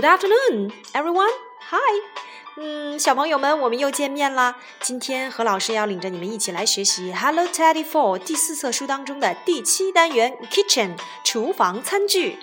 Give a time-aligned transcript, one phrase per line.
[0.00, 1.28] Good afternoon, everyone.
[1.68, 2.00] Hi.
[2.56, 4.56] 嗯，小朋友们，我们又见面啦。
[4.80, 12.38] 今天何老师要领着你们一起来学习《Hello Teddy Four》第四册书当中的第七单元 “Kitchen” 厨房餐具。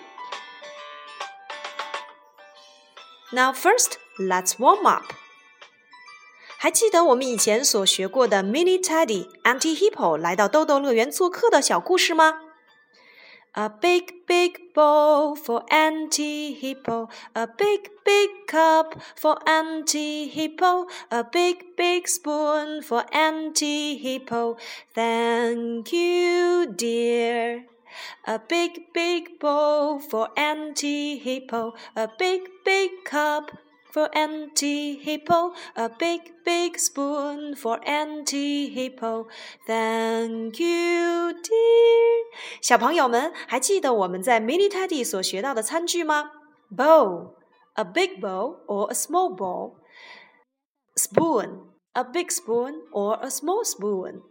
[3.31, 5.05] Now first, let's warm up.
[6.59, 12.41] 还记得我们以前所学过的 Mini Teddy、Anti Hippo 来到豆豆乐园做客的小故事吗
[13.59, 17.09] ？A big, big bowl for Auntie Hippo.
[17.35, 20.85] A big, big cup for Auntie Hippo.
[21.09, 24.57] A big, big spoon for Auntie Hippo.
[24.93, 27.65] Thank you, dear.
[28.27, 31.73] A big, big bowl for Auntie Hippo.
[31.95, 33.57] A big, big cup
[33.96, 39.28] for Auntie Hippo, a big, big spoon for Auntie Hippo.
[39.66, 42.24] Thank you, dear.
[42.62, 46.30] 小朋友们，还记得我们在 Mini Teddy 所学到的餐具吗？
[46.74, 47.34] Bowl,
[47.74, 49.74] a big bowl or a small bowl.
[50.96, 51.60] Spoon,
[51.92, 54.22] a big spoon or a small spoon.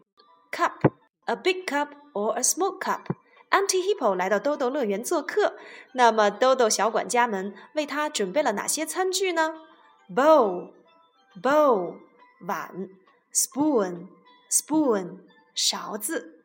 [0.52, 0.82] Cup,
[1.28, 3.08] a big cup or a small cup.
[3.57, 5.57] Auntie Hippo 来到豆豆乐园做客，
[5.93, 9.55] 那么豆豆小管家们为他准备了哪些餐具呢
[10.15, 11.97] ？Bowl，bowl，
[12.47, 12.91] 碗
[13.33, 15.21] ；spoon，spoon，
[15.55, 16.45] 勺子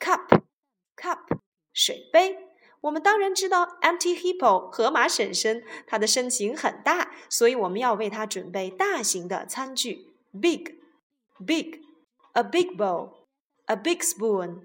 [0.00, 1.38] ；cup，cup，
[1.72, 2.48] 水杯。
[2.80, 14.62] 我们当然知道 Auntie Hippo 河马婶婶，她的身形很大，所以我们要为她准备大型的餐具：big，big，a big bowl，a big spoon。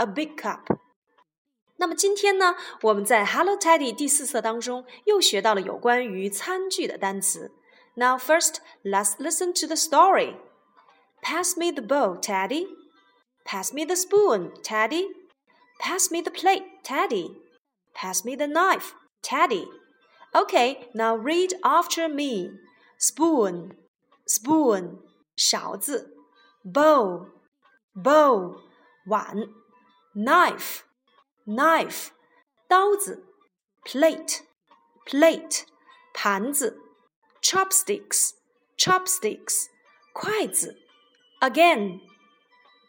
[0.00, 0.78] a big cup。
[1.76, 7.52] 那么今天呢，我们在 Hello Teddy 第四册当中又学到了有关于餐具的单词。
[7.94, 10.36] Now first, let's listen to the story.
[11.22, 12.66] Pass me the bowl, Teddy.
[13.44, 15.08] Pass me the spoon, Teddy.
[15.78, 17.36] Pass me the plate, Teddy.
[17.94, 19.66] Pass me the knife, Teddy.
[20.34, 22.50] Okay, now read after me.
[22.98, 23.76] Spoon,
[24.26, 24.98] spoon,
[25.36, 26.08] 勺子；
[26.64, 27.28] bowl,
[27.94, 28.60] bowl,
[29.06, 29.48] 碗。
[30.14, 30.84] knife
[31.46, 32.10] knife
[32.68, 33.24] 刀子，
[33.84, 34.42] plate
[35.06, 35.64] plate
[36.12, 36.78] 盘子，
[37.40, 38.32] chopsticks
[38.76, 39.68] chopsticks
[40.12, 40.76] 筷子，
[41.40, 42.00] again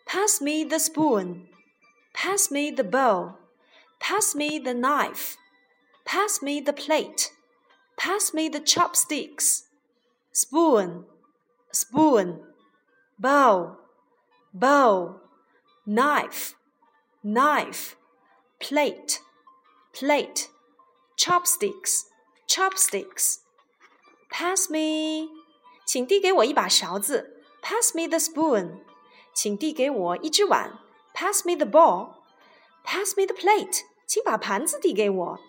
[0.05, 1.47] pass me the spoon
[2.13, 3.33] pass me the bowl
[3.99, 5.35] pass me the knife
[6.05, 7.31] pass me the plate
[7.97, 9.65] pass me the chopsticks
[10.31, 11.05] spoon
[11.71, 12.41] spoon
[13.19, 13.77] bowl
[14.53, 15.21] bowl
[15.85, 16.55] knife
[17.23, 17.95] knife,
[18.59, 19.19] plate,
[19.93, 20.47] plate,
[21.17, 22.03] chopsticks,
[22.47, 23.37] chopsticks.
[24.29, 25.29] Pass me，
[25.85, 27.43] 请递给我一把勺子。
[27.61, 28.81] Pass me the spoon，
[29.33, 30.79] 请递给我一只碗。
[31.13, 35.39] Pass me the bowl。Pass me the plate，请把盘子递给我。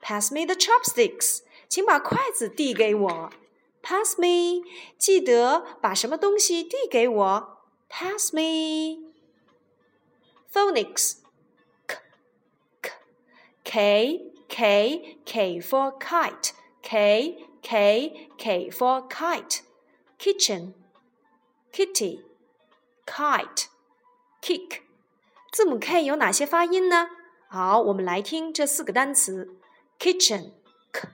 [0.00, 3.30] Pass me the chopsticks，请把筷子递给我。
[3.82, 4.62] Pass me，
[4.98, 7.58] 记得把什么东西递给我。
[7.88, 9.07] Pass me。
[10.52, 11.16] phonics
[13.64, 16.52] K K K for kite
[16.82, 19.62] K K K for kite
[20.18, 20.74] kitchen
[21.72, 22.20] kitty
[23.06, 23.66] kite
[24.40, 24.82] kick
[25.50, 27.08] 字母 K 有哪些发音呢？
[27.48, 29.56] 好，我们来听这四个单词：
[29.98, 30.52] kitchen
[30.92, 31.08] k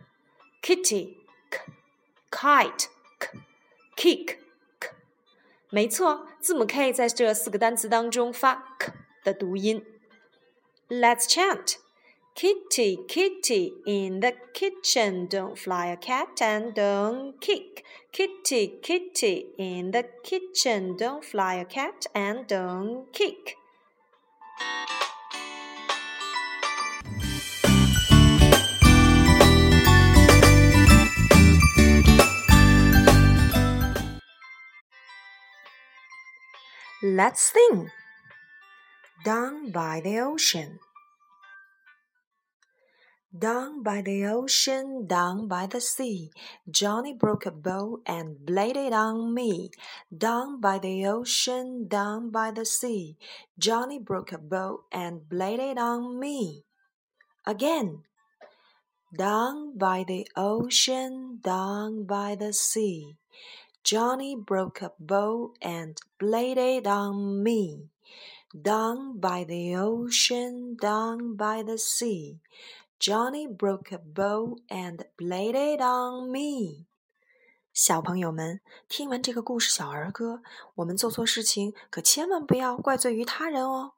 [0.62, 1.16] kitty
[1.50, 1.60] k
[2.30, 2.86] kite
[3.18, 3.38] k
[3.96, 4.38] kick
[4.78, 4.90] k。
[5.68, 8.92] 没错，字母 K 在这四个单词当中发 k
[9.24, 9.84] 的读音。
[10.88, 11.76] Let's chant.
[12.34, 17.84] Kitty, kitty, in the kitchen, don't fly a cat and don't kick.
[18.12, 23.56] Kitty, kitty, in the kitchen, don't fly a cat and don't kick.
[37.02, 37.90] Let's sing.
[39.25, 40.77] Down by the ocean.
[43.35, 46.29] Down by the ocean, down by the sea,
[46.69, 49.71] Johnny broke a bow and laid it on me.
[50.15, 53.17] Down by the ocean, down by the sea,
[53.57, 56.63] Johnny broke a bow and laid it on me.
[57.47, 58.03] Again.
[59.17, 63.17] Down by the ocean, down by the sea,
[63.83, 67.89] Johnny broke a bow and laid it on me.
[68.54, 72.40] Down by the ocean, down by the sea.
[72.98, 76.86] Johnny broke a bow and laid it on me。
[77.72, 80.42] 小朋友们，听完这个故事小儿歌，
[80.74, 83.92] 我们做错事情可千万不要怪罪于他人哦。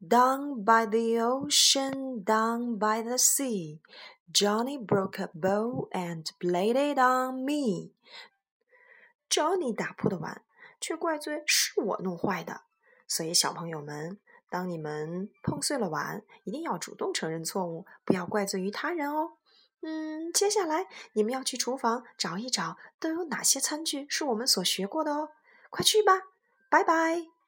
[0.00, 3.80] Down by the ocean, down by the sea,
[4.32, 7.92] Johnny broke a bowl and played it on me.
[9.30, 10.42] Johnny 打破的碗，
[10.80, 12.62] 却怪罪是我弄坏的。
[13.09, 14.17] 所以，小朋友们，
[14.49, 19.33] 当你们碰碎了碗，一定要主动承认错误，不要怪罪于他人哦。
[19.81, 25.31] 嗯，接下来你们要去厨房找一找，都有哪些餐具是我们所学过的哦。
[25.69, 26.21] 快去吧，
[26.69, 27.38] 拜拜。